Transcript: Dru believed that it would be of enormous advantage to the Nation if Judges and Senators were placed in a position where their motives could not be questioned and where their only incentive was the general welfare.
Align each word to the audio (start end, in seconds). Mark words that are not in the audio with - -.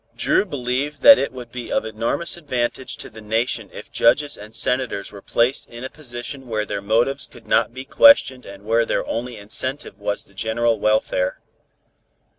Dru 0.15 0.45
believed 0.45 1.03
that 1.03 1.19
it 1.19 1.31
would 1.31 1.51
be 1.51 1.71
of 1.71 1.85
enormous 1.85 2.35
advantage 2.35 2.97
to 2.97 3.09
the 3.11 3.21
Nation 3.21 3.69
if 3.71 3.91
Judges 3.91 4.35
and 4.35 4.55
Senators 4.55 5.11
were 5.11 5.21
placed 5.21 5.69
in 5.69 5.83
a 5.83 5.91
position 5.91 6.47
where 6.47 6.65
their 6.65 6.81
motives 6.81 7.27
could 7.27 7.45
not 7.45 7.71
be 7.71 7.85
questioned 7.85 8.43
and 8.43 8.65
where 8.65 8.83
their 8.83 9.05
only 9.05 9.37
incentive 9.37 9.99
was 9.99 10.25
the 10.25 10.33
general 10.33 10.79
welfare. 10.79 11.39